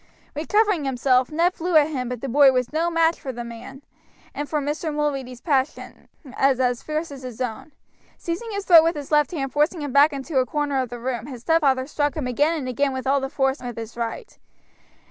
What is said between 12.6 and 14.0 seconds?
again with all his force with his